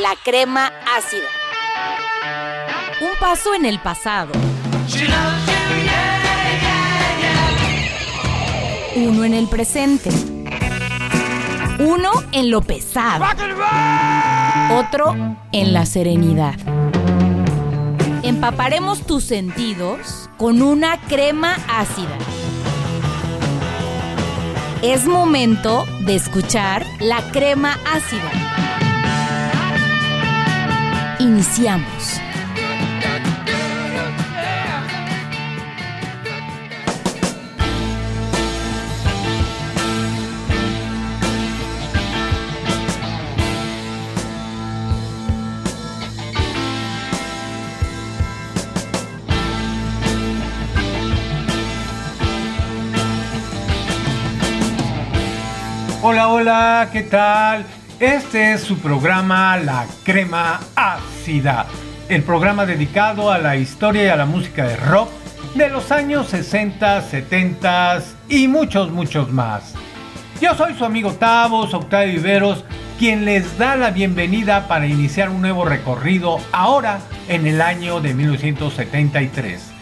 [0.00, 1.26] la crema ácida.
[3.00, 4.30] Un paso en el pasado.
[8.94, 10.10] Uno en el presente.
[11.80, 13.24] Uno en lo pesado.
[14.70, 15.16] Otro
[15.52, 16.54] en la serenidad.
[18.22, 22.18] Empaparemos tus sentidos con una crema ácida.
[24.82, 28.47] Es momento de escuchar la crema ácida.
[31.38, 32.20] Iniciamos.
[56.02, 57.64] Hola, hola, ¿qué tal?
[58.00, 61.66] Este es su programa La Crema Ácida,
[62.08, 65.10] el programa dedicado a la historia y a la música de rock
[65.56, 69.74] de los años 60, 70 y muchos, muchos más.
[70.40, 72.64] Yo soy su amigo Tavos, Octavio Viveros,
[73.00, 78.14] quien les da la bienvenida para iniciar un nuevo recorrido ahora en el año de
[78.14, 79.72] 1973.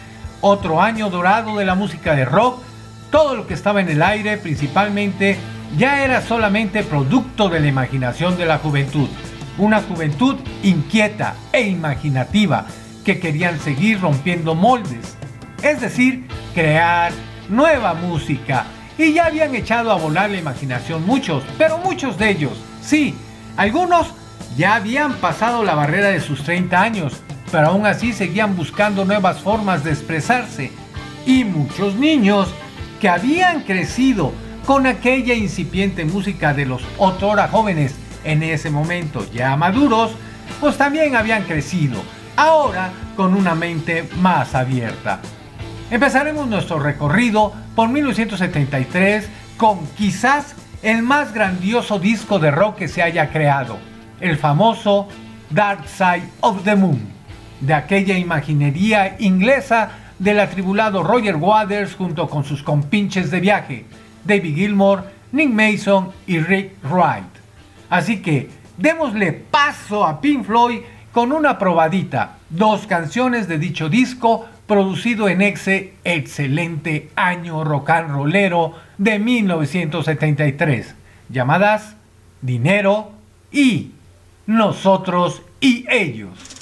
[0.41, 2.63] Otro año dorado de la música de rock,
[3.11, 5.37] todo lo que estaba en el aire, principalmente
[5.75, 9.09] ya era solamente producto de la imaginación de la juventud,
[9.57, 12.65] una juventud inquieta e imaginativa
[13.03, 15.17] que querían seguir rompiendo moldes,
[15.61, 17.11] es decir, crear
[17.49, 18.65] nueva música.
[18.97, 23.15] Y ya habían echado a volar la imaginación muchos, pero muchos de ellos, sí,
[23.57, 24.13] algunos
[24.55, 29.39] ya habían pasado la barrera de sus 30 años, pero aún así seguían buscando nuevas
[29.39, 30.71] formas de expresarse.
[31.25, 32.49] Y muchos niños
[32.99, 34.33] que habían crecido
[34.67, 37.95] con aquella incipiente música de los otrora jóvenes.
[38.25, 40.11] En ese momento ya maduros,
[40.59, 42.03] pues también habían crecido,
[42.35, 45.21] ahora con una mente más abierta.
[45.89, 53.01] Empezaremos nuestro recorrido por 1973 con quizás el más grandioso disco de rock que se
[53.01, 53.77] haya creado,
[54.19, 55.07] el famoso
[55.49, 56.99] Dark Side of the Moon,
[57.61, 63.85] de aquella imaginería inglesa del atribulado Roger Waters junto con sus compinches de viaje,
[64.27, 67.25] David Gilmour, Nick Mason y Rick Wright.
[67.89, 74.45] Así que démosle paso a Pink Floyd con una probadita, dos canciones de dicho disco
[74.67, 80.93] producido en ese excelente año rock and rollero de 1973,
[81.29, 81.95] llamadas
[82.41, 83.11] Dinero
[83.51, 83.91] y
[84.45, 86.56] Nosotros y Ellos.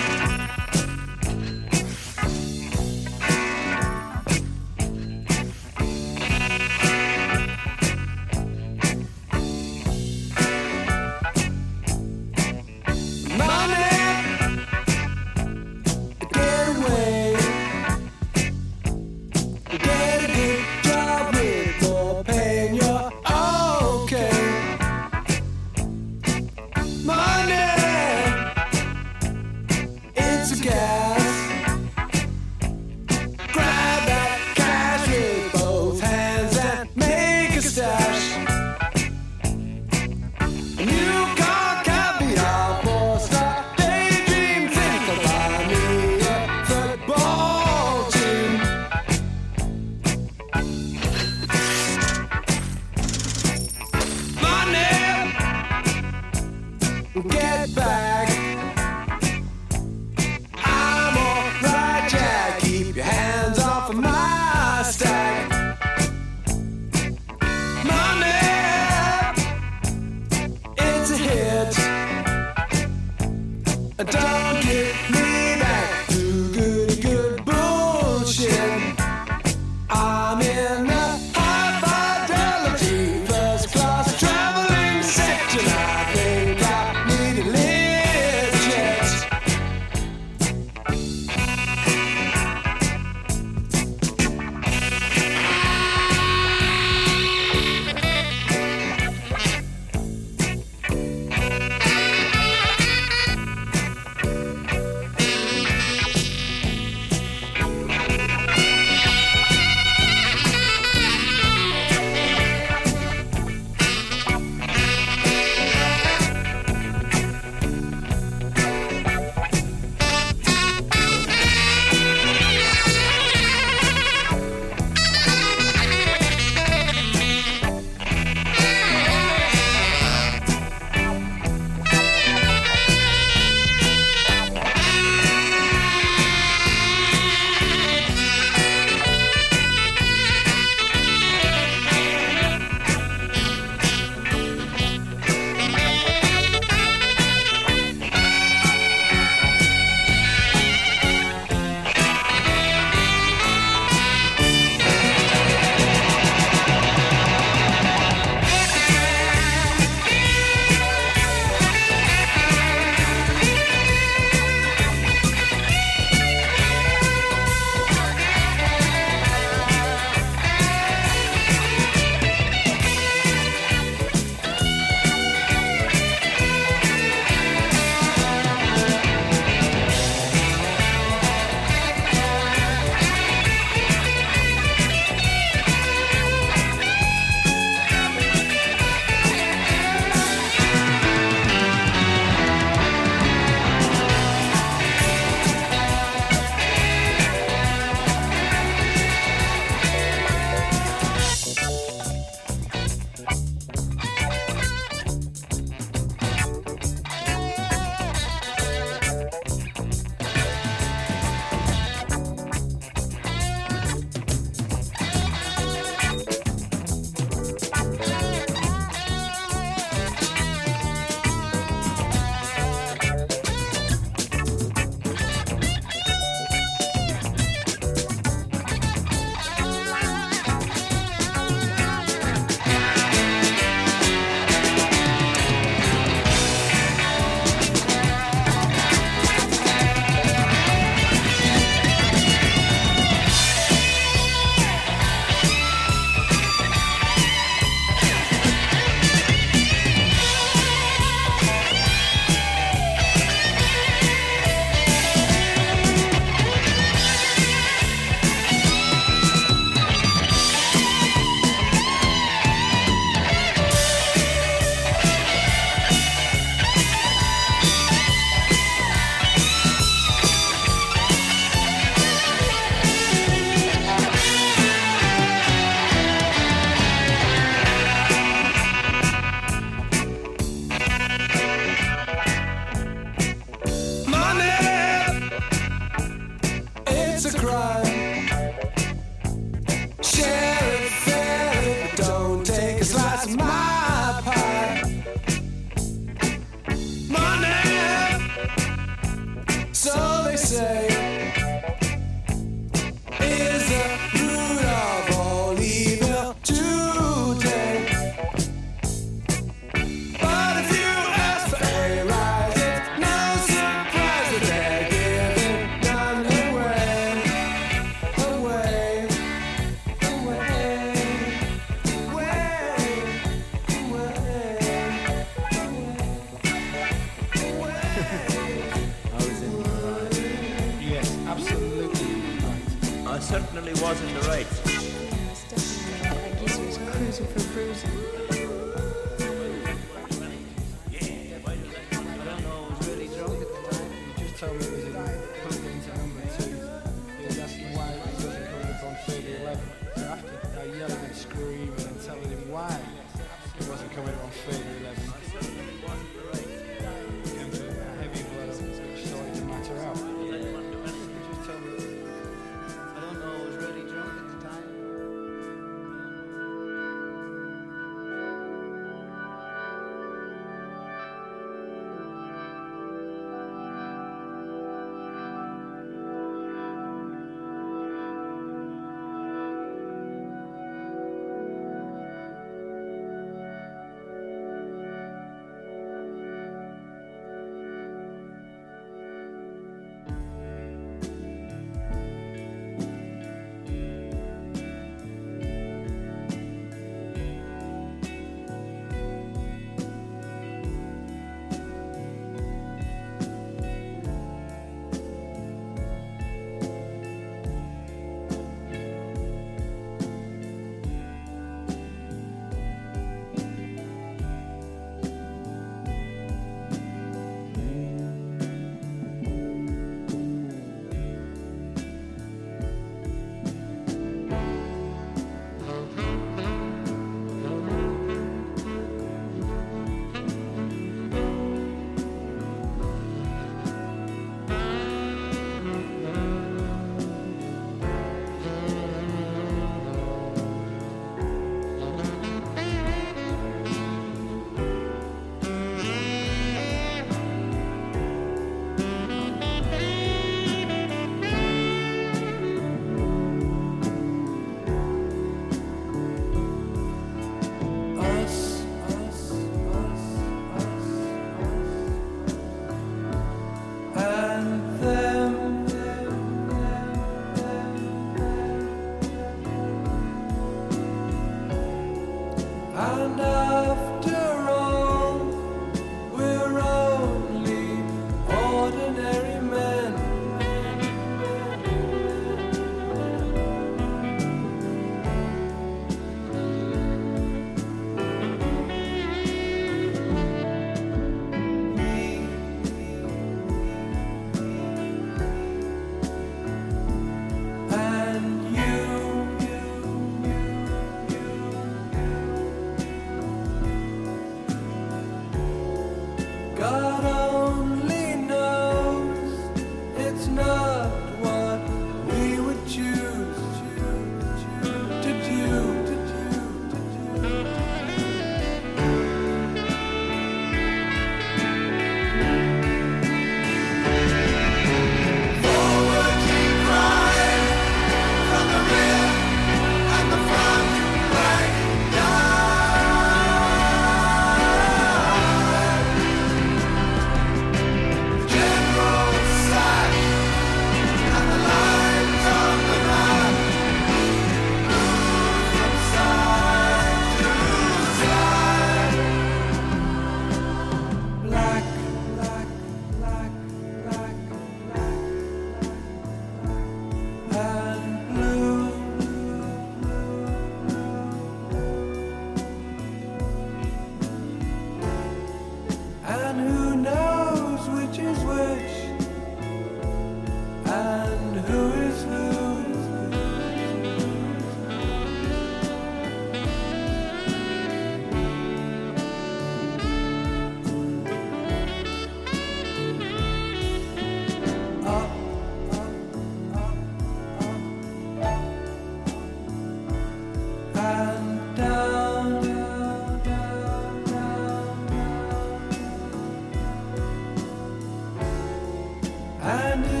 [599.43, 600.00] I knew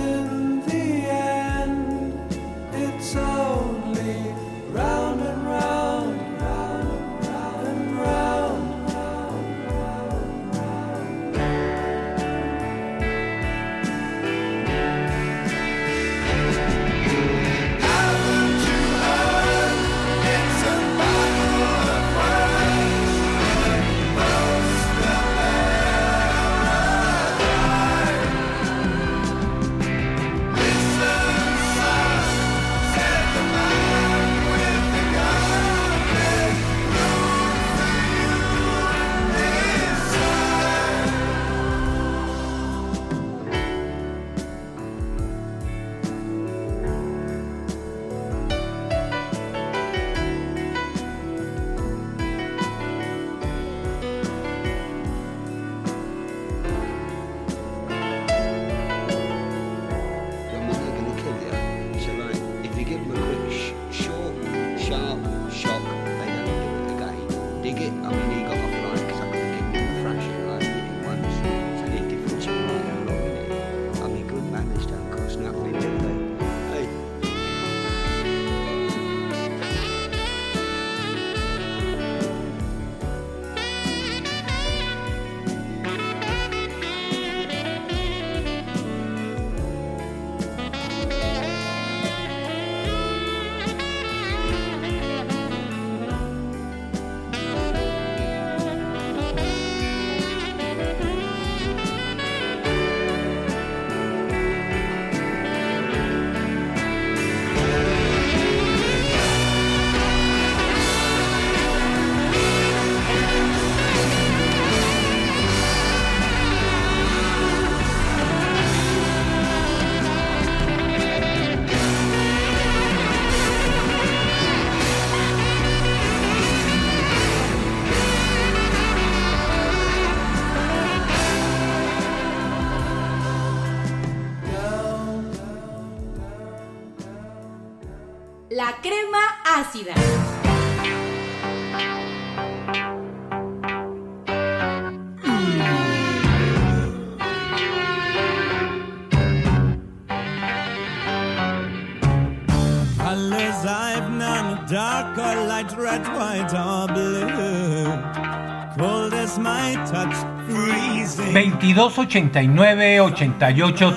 [161.73, 163.95] 22 89 88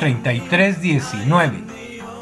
[0.80, 1.64] 19.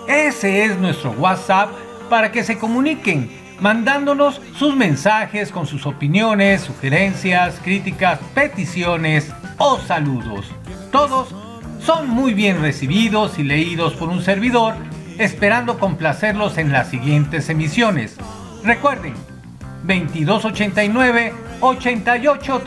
[0.09, 1.71] Ese es nuestro WhatsApp
[2.09, 3.31] para que se comuniquen
[3.61, 10.47] mandándonos sus mensajes con sus opiniones, sugerencias, críticas, peticiones o saludos.
[10.91, 11.35] Todos
[11.85, 14.75] son muy bien recibidos y leídos por un servidor,
[15.19, 18.17] esperando complacerlos en las siguientes emisiones.
[18.65, 19.13] Recuerden,
[19.85, 22.63] 2289 88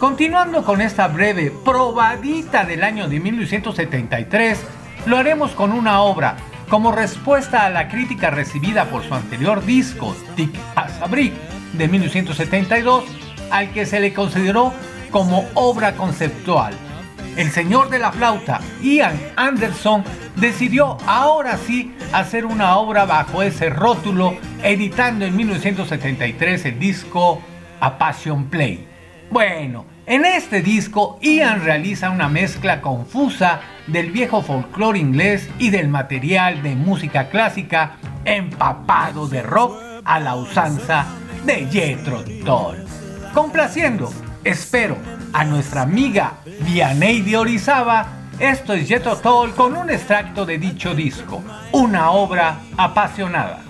[0.00, 4.58] Continuando con esta breve probadita del año de 1973,
[5.04, 6.38] lo haremos con una obra
[6.70, 11.34] como respuesta a la crítica recibida por su anterior disco, Tic Asabric,
[11.74, 13.04] de 1972,
[13.50, 14.72] al que se le consideró
[15.10, 16.72] como obra conceptual.
[17.36, 20.02] El señor de la flauta, Ian Anderson,
[20.36, 27.42] decidió ahora sí hacer una obra bajo ese rótulo, editando en 1973 el disco
[27.80, 28.89] A Passion Play.
[29.30, 35.86] Bueno, en este disco Ian realiza una mezcla confusa del viejo folclore inglés y del
[35.86, 37.92] material de música clásica
[38.24, 41.06] empapado de rock a la usanza
[41.46, 42.84] de Jethro Tull.
[43.32, 44.12] Complaciendo,
[44.42, 44.96] espero,
[45.32, 48.08] a nuestra amiga Vianey de Orizaba,
[48.40, 51.40] esto es Jethro Tull con un extracto de dicho disco,
[51.70, 53.62] una obra apasionada.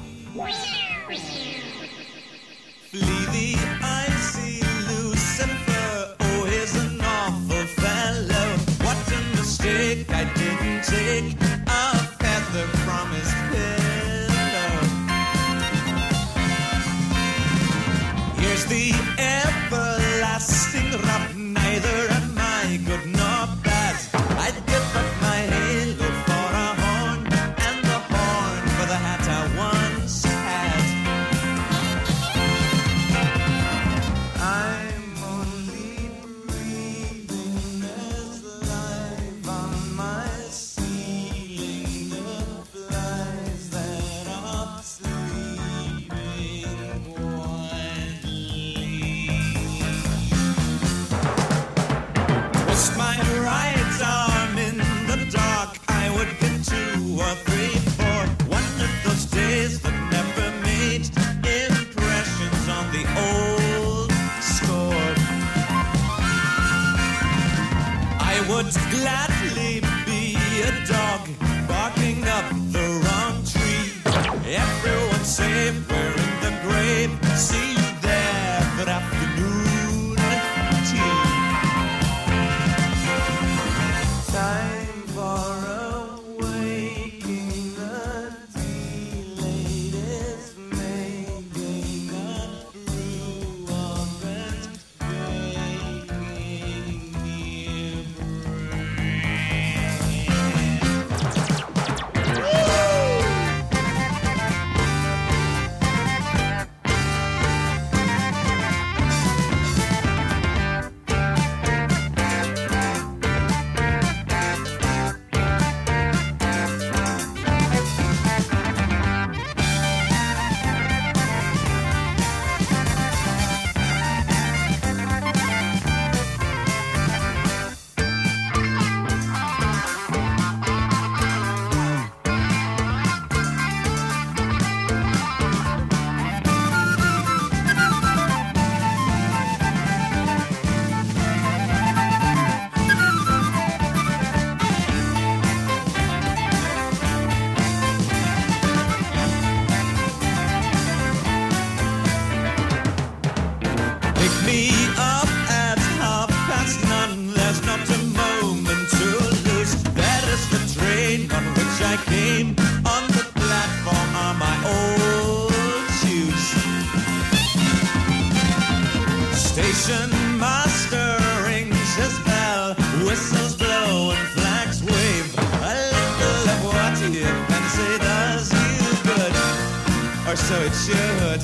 [180.51, 181.41] so it should.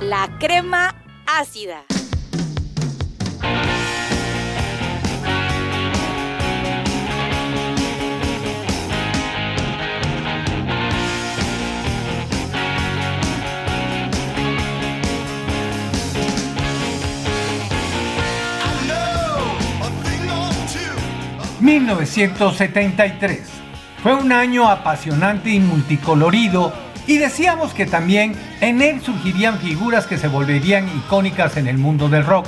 [0.00, 0.94] La crema
[1.26, 1.97] ácida.
[21.68, 23.40] 1973.
[24.02, 26.72] Fue un año apasionante y multicolorido
[27.06, 32.08] y decíamos que también en él surgirían figuras que se volverían icónicas en el mundo
[32.08, 32.46] del rock.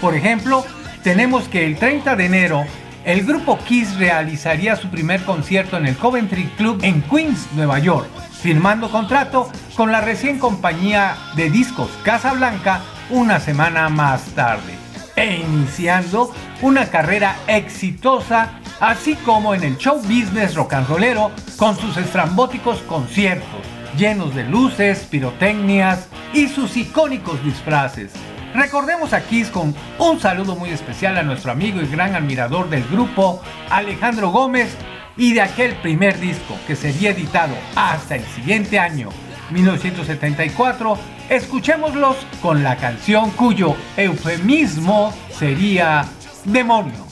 [0.00, 0.64] Por ejemplo,
[1.02, 2.64] tenemos que el 30 de enero
[3.04, 8.06] el grupo Kiss realizaría su primer concierto en el Coventry Club en Queens, Nueva York,
[8.40, 14.74] firmando contrato con la recién compañía de discos Casablanca una semana más tarde,
[15.20, 21.76] e iniciando una carrera exitosa así como en el show business rock and rollero con
[21.76, 23.60] sus estrambóticos conciertos
[23.98, 28.12] llenos de luces, pirotecnias y sus icónicos disfraces.
[28.54, 32.84] Recordemos a Kiss con un saludo muy especial a nuestro amigo y gran admirador del
[32.84, 34.74] grupo, Alejandro Gómez,
[35.16, 39.10] y de aquel primer disco que sería editado hasta el siguiente año,
[39.50, 40.98] 1974,
[41.30, 46.04] escuchémoslos con la canción cuyo eufemismo sería
[46.44, 47.09] Demonio.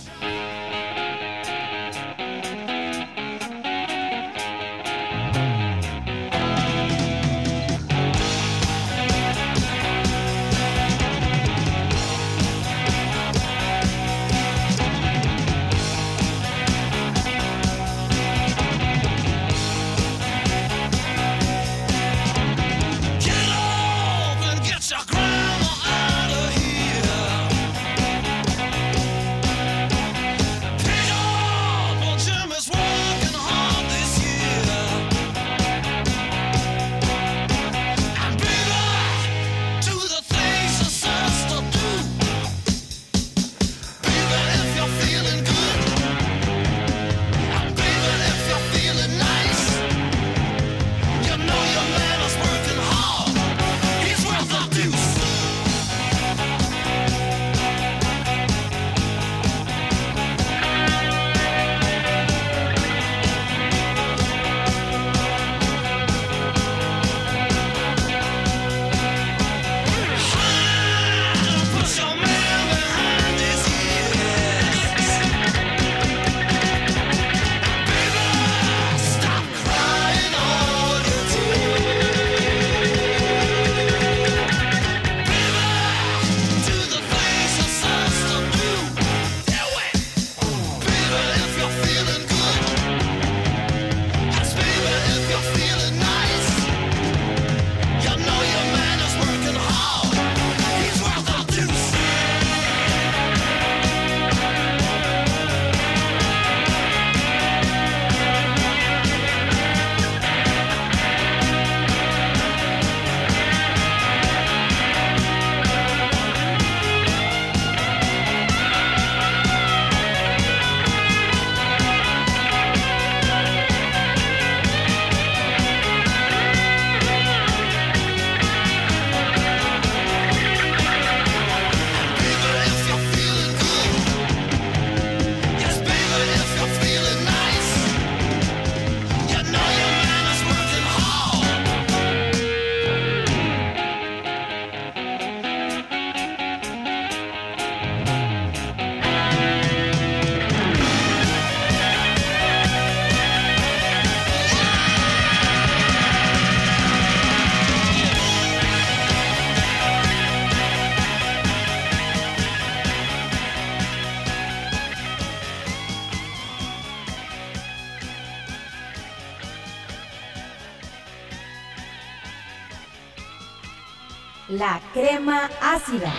[174.99, 176.13] Crema ácida.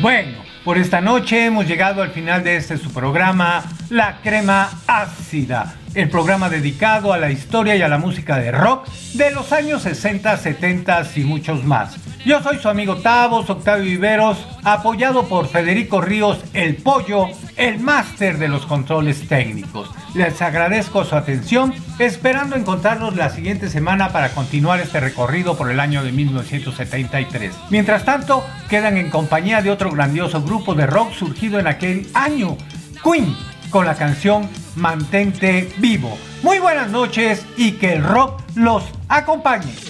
[0.00, 5.74] Bueno, por esta noche hemos llegado al final de este su programa, La Crema Ácida,
[5.94, 9.82] el programa dedicado a la historia y a la música de rock de los años
[9.82, 11.96] 60, 70 y muchos más.
[12.24, 18.36] Yo soy su amigo Tavos, Octavio Viveros, apoyado por Federico Ríos, el pollo, el máster
[18.36, 19.90] de los controles técnicos.
[20.14, 25.80] Les agradezco su atención, esperando encontrarnos la siguiente semana para continuar este recorrido por el
[25.80, 27.54] año de 1973.
[27.70, 32.58] Mientras tanto, quedan en compañía de otro grandioso grupo de rock surgido en aquel año,
[33.02, 33.34] Queen,
[33.70, 36.18] con la canción Mantente Vivo.
[36.42, 39.89] Muy buenas noches y que el rock los acompañe.